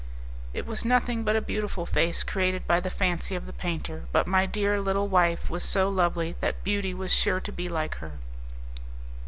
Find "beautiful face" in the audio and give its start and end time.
1.41-2.23